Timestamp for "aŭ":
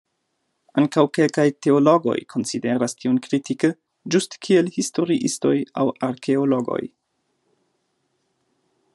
5.83-5.87